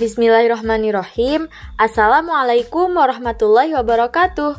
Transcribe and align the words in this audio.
Bismillahirrahmanirrahim. 0.00 1.52
Assalamualaikum 1.76 2.88
warahmatullahi 2.96 3.76
wabarakatuh. 3.76 4.56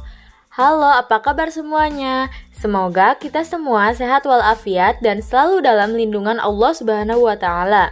Halo, 0.54 0.90
apa 0.94 1.18
kabar 1.26 1.50
semuanya? 1.50 2.30
Semoga 2.54 3.18
kita 3.18 3.42
semua 3.42 3.90
sehat 3.98 4.22
walafiat 4.30 5.02
dan 5.02 5.26
selalu 5.26 5.66
dalam 5.66 5.98
lindungan 5.98 6.38
Allah 6.38 6.78
Subhanahu 6.78 7.26
wa 7.26 7.34
taala. 7.42 7.90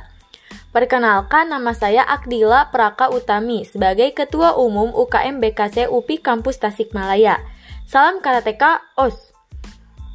Perkenalkan 0.70 1.50
nama 1.50 1.74
saya 1.74 2.06
Akdila 2.06 2.70
Praka 2.70 3.10
Utami 3.10 3.66
sebagai 3.66 4.14
Ketua 4.14 4.54
Umum 4.54 4.94
UKM 4.94 5.42
BKC 5.42 5.90
UPI 5.90 6.22
Kampus 6.22 6.62
Tasikmalaya. 6.62 7.42
Salam 7.90 8.22
karateka 8.22 8.86
OS. 8.94 9.34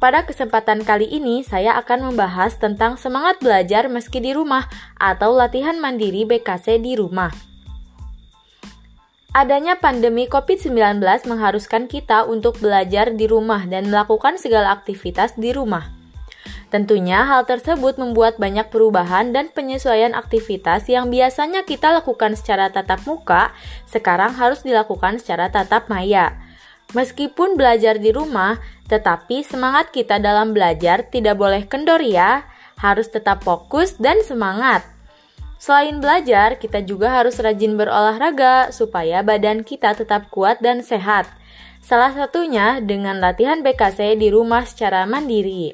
Pada 0.05 0.21
kesempatan 0.21 0.85
kali 0.85 1.09
ini, 1.09 1.41
saya 1.41 1.73
akan 1.81 2.13
membahas 2.13 2.61
tentang 2.61 2.93
semangat 2.93 3.41
belajar 3.41 3.89
meski 3.89 4.21
di 4.21 4.37
rumah 4.37 4.69
atau 5.01 5.33
latihan 5.33 5.81
mandiri 5.81 6.29
BKC 6.29 6.77
di 6.77 6.93
rumah. 6.93 7.33
Adanya 9.33 9.81
pandemi 9.81 10.29
COVID-19 10.29 11.01
mengharuskan 11.25 11.89
kita 11.89 12.21
untuk 12.29 12.61
belajar 12.61 13.17
di 13.17 13.25
rumah 13.25 13.65
dan 13.65 13.89
melakukan 13.89 14.37
segala 14.37 14.77
aktivitas 14.77 15.33
di 15.41 15.49
rumah. 15.49 15.89
Tentunya 16.69 17.25
hal 17.25 17.49
tersebut 17.49 17.97
membuat 17.97 18.37
banyak 18.37 18.69
perubahan 18.69 19.33
dan 19.33 19.49
penyesuaian 19.49 20.13
aktivitas 20.13 20.85
yang 20.85 21.09
biasanya 21.09 21.65
kita 21.65 21.89
lakukan 21.89 22.37
secara 22.37 22.69
tatap 22.69 23.01
muka, 23.09 23.57
sekarang 23.89 24.37
harus 24.37 24.61
dilakukan 24.61 25.17
secara 25.17 25.49
tatap 25.49 25.89
maya. 25.89 26.44
Meskipun 26.93 27.57
belajar 27.57 27.97
di 27.97 28.13
rumah, 28.13 28.61
tetapi 28.85 29.41
semangat 29.41 29.89
kita 29.89 30.21
dalam 30.21 30.53
belajar 30.53 31.07
tidak 31.09 31.39
boleh 31.39 31.65
kendor 31.65 32.03
ya, 32.03 32.45
harus 32.77 33.09
tetap 33.09 33.41
fokus 33.41 33.97
dan 33.97 34.21
semangat. 34.21 34.85
Selain 35.57 35.97
belajar, 35.97 36.61
kita 36.61 36.85
juga 36.85 37.09
harus 37.09 37.41
rajin 37.41 37.73
berolahraga 37.73 38.69
supaya 38.69 39.25
badan 39.25 39.65
kita 39.65 39.97
tetap 39.97 40.29
kuat 40.29 40.61
dan 40.61 40.85
sehat. 40.85 41.25
Salah 41.81 42.13
satunya 42.13 42.81
dengan 42.81 43.17
latihan 43.17 43.65
BKC 43.65 44.19
di 44.19 44.29
rumah 44.29 44.61
secara 44.65 45.09
mandiri. 45.09 45.73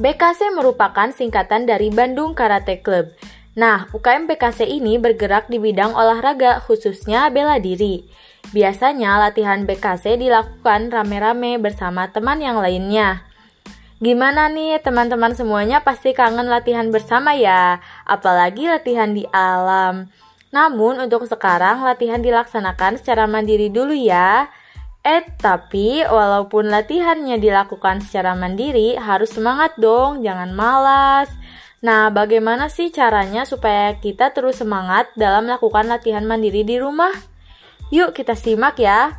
BKC 0.00 0.56
merupakan 0.56 1.12
singkatan 1.12 1.68
dari 1.68 1.92
Bandung 1.92 2.32
Karate 2.32 2.80
Club. 2.80 3.12
Nah, 3.58 3.90
UKM 3.90 4.30
BKC 4.30 4.62
ini 4.62 4.94
bergerak 5.02 5.50
di 5.50 5.58
bidang 5.58 5.90
olahraga, 5.90 6.62
khususnya 6.62 7.26
bela 7.34 7.58
diri. 7.58 8.06
Biasanya 8.54 9.18
latihan 9.18 9.66
BKC 9.66 10.22
dilakukan 10.22 10.94
rame-rame 10.94 11.58
bersama 11.58 12.06
teman 12.14 12.38
yang 12.38 12.62
lainnya. 12.62 13.26
Gimana 14.00 14.48
nih 14.48 14.80
teman-teman 14.80 15.36
semuanya 15.36 15.84
pasti 15.84 16.16
kangen 16.16 16.48
latihan 16.48 16.88
bersama 16.88 17.36
ya, 17.36 17.84
apalagi 18.08 18.70
latihan 18.70 19.12
di 19.12 19.28
alam. 19.28 20.08
Namun 20.54 21.04
untuk 21.04 21.26
sekarang 21.26 21.82
latihan 21.82 22.22
dilaksanakan 22.22 22.96
secara 23.02 23.26
mandiri 23.26 23.68
dulu 23.68 23.92
ya. 23.92 24.48
Eh, 25.04 25.24
tapi 25.40 26.00
walaupun 26.04 26.68
latihannya 26.72 27.40
dilakukan 27.40 28.00
secara 28.00 28.32
mandiri, 28.32 28.96
harus 28.96 29.32
semangat 29.32 29.76
dong, 29.76 30.24
jangan 30.24 30.52
malas. 30.52 31.28
Nah, 31.80 32.12
bagaimana 32.12 32.68
sih 32.68 32.92
caranya 32.92 33.48
supaya 33.48 33.96
kita 33.96 34.36
terus 34.36 34.60
semangat 34.60 35.08
dalam 35.16 35.48
melakukan 35.48 35.88
latihan 35.88 36.28
mandiri 36.28 36.60
di 36.60 36.76
rumah? 36.76 37.12
Yuk 37.88 38.12
kita 38.12 38.36
simak 38.36 38.76
ya. 38.76 39.16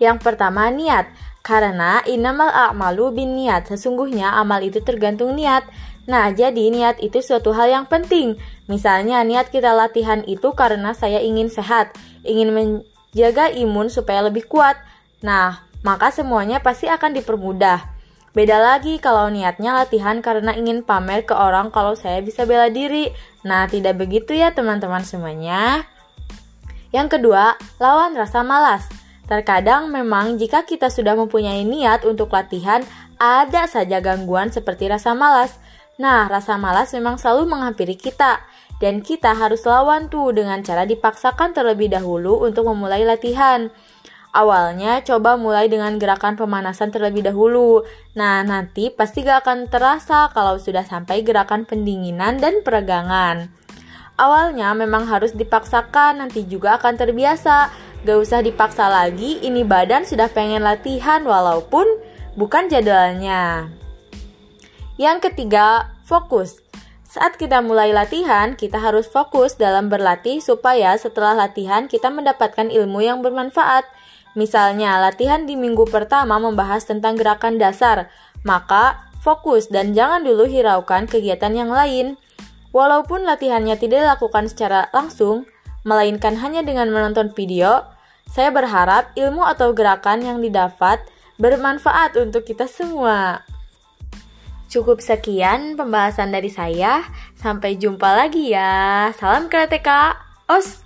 Yang 0.00 0.24
pertama, 0.24 0.72
niat. 0.72 1.12
Karena 1.44 2.00
inamal 2.08 2.48
a'malu 2.48 3.12
bin 3.12 3.36
niat. 3.36 3.68
Sesungguhnya 3.68 4.40
amal 4.40 4.64
itu 4.64 4.80
tergantung 4.80 5.36
niat. 5.36 5.68
Nah, 6.08 6.32
jadi 6.32 6.72
niat 6.72 7.04
itu 7.04 7.20
suatu 7.20 7.52
hal 7.52 7.68
yang 7.68 7.86
penting. 7.86 8.40
Misalnya, 8.64 9.20
niat 9.20 9.52
kita 9.52 9.76
latihan 9.76 10.24
itu 10.24 10.56
karena 10.56 10.96
saya 10.96 11.20
ingin 11.20 11.52
sehat, 11.52 11.92
ingin 12.24 12.82
jaga 13.12 13.52
imun 13.52 13.92
supaya 13.92 14.24
lebih 14.24 14.48
kuat. 14.48 14.80
Nah, 15.20 15.60
maka 15.84 16.08
semuanya 16.08 16.58
pasti 16.64 16.88
akan 16.88 17.14
dipermudah. 17.20 17.95
Beda 18.36 18.60
lagi 18.60 19.00
kalau 19.00 19.32
niatnya 19.32 19.72
latihan 19.72 20.20
karena 20.20 20.52
ingin 20.52 20.84
pamer 20.84 21.24
ke 21.24 21.32
orang 21.32 21.72
kalau 21.72 21.96
saya 21.96 22.20
bisa 22.20 22.44
bela 22.44 22.68
diri. 22.68 23.08
Nah, 23.48 23.64
tidak 23.64 23.96
begitu 23.96 24.36
ya 24.36 24.52
teman-teman 24.52 25.00
semuanya. 25.08 25.88
Yang 26.92 27.16
kedua, 27.16 27.56
lawan 27.80 28.12
rasa 28.12 28.44
malas. 28.44 28.92
Terkadang 29.24 29.88
memang 29.88 30.36
jika 30.36 30.68
kita 30.68 30.92
sudah 30.92 31.16
mempunyai 31.16 31.64
niat 31.64 32.04
untuk 32.04 32.28
latihan, 32.28 32.84
ada 33.16 33.64
saja 33.72 34.04
gangguan 34.04 34.52
seperti 34.52 34.92
rasa 34.92 35.16
malas. 35.16 35.56
Nah, 35.96 36.28
rasa 36.28 36.60
malas 36.60 36.92
memang 36.92 37.16
selalu 37.16 37.48
menghampiri 37.48 37.96
kita. 37.96 38.44
Dan 38.76 39.00
kita 39.00 39.32
harus 39.32 39.64
lawan 39.64 40.12
tuh 40.12 40.36
dengan 40.36 40.60
cara 40.60 40.84
dipaksakan 40.84 41.56
terlebih 41.56 41.88
dahulu 41.88 42.44
untuk 42.44 42.68
memulai 42.68 43.00
latihan. 43.08 43.72
Awalnya 44.36 45.00
coba 45.00 45.40
mulai 45.40 45.64
dengan 45.72 45.96
gerakan 45.96 46.36
pemanasan 46.36 46.92
terlebih 46.92 47.24
dahulu. 47.24 47.88
Nah, 48.12 48.44
nanti 48.44 48.92
pasti 48.92 49.24
gak 49.24 49.48
akan 49.48 49.72
terasa 49.72 50.28
kalau 50.36 50.60
sudah 50.60 50.84
sampai 50.84 51.24
gerakan 51.24 51.64
pendinginan 51.64 52.36
dan 52.36 52.60
peregangan. 52.60 53.48
Awalnya 54.20 54.76
memang 54.76 55.08
harus 55.08 55.32
dipaksakan, 55.32 56.20
nanti 56.20 56.44
juga 56.44 56.76
akan 56.76 57.00
terbiasa. 57.00 57.72
Gak 58.04 58.18
usah 58.20 58.44
dipaksa 58.44 58.92
lagi, 58.92 59.40
ini 59.40 59.64
badan 59.64 60.04
sudah 60.04 60.28
pengen 60.28 60.60
latihan 60.60 61.24
walaupun 61.24 61.88
bukan 62.36 62.68
jadwalnya. 62.68 63.72
Yang 65.00 65.32
ketiga, 65.32 65.96
fokus. 66.04 66.60
Saat 67.08 67.40
kita 67.40 67.64
mulai 67.64 67.96
latihan, 67.96 68.52
kita 68.52 68.76
harus 68.76 69.08
fokus 69.08 69.56
dalam 69.56 69.88
berlatih 69.88 70.44
supaya 70.44 70.92
setelah 71.00 71.32
latihan 71.32 71.88
kita 71.88 72.12
mendapatkan 72.12 72.68
ilmu 72.68 73.00
yang 73.00 73.24
bermanfaat. 73.24 73.95
Misalnya, 74.36 75.00
latihan 75.00 75.48
di 75.48 75.56
minggu 75.56 75.88
pertama 75.88 76.36
membahas 76.36 76.84
tentang 76.84 77.16
gerakan 77.16 77.56
dasar, 77.56 78.12
maka 78.44 79.08
fokus 79.24 79.72
dan 79.72 79.96
jangan 79.96 80.22
dulu 80.22 80.44
hiraukan 80.44 81.08
kegiatan 81.08 81.56
yang 81.56 81.72
lain. 81.72 82.20
Walaupun 82.76 83.24
latihannya 83.24 83.80
tidak 83.80 84.04
dilakukan 84.04 84.52
secara 84.52 84.92
langsung, 84.92 85.48
melainkan 85.88 86.36
hanya 86.36 86.60
dengan 86.60 86.92
menonton 86.92 87.32
video, 87.32 87.88
saya 88.28 88.52
berharap 88.52 89.16
ilmu 89.16 89.40
atau 89.40 89.72
gerakan 89.72 90.20
yang 90.20 90.38
didapat 90.44 91.00
bermanfaat 91.40 92.20
untuk 92.20 92.44
kita 92.44 92.68
semua. 92.68 93.40
Cukup 94.66 95.00
sekian 95.00 95.78
pembahasan 95.78 96.34
dari 96.34 96.50
saya. 96.52 97.06
Sampai 97.38 97.78
jumpa 97.78 98.12
lagi 98.12 98.52
ya. 98.52 99.14
Salam 99.16 99.46
karateka. 99.46 100.20
Os. 100.50 100.85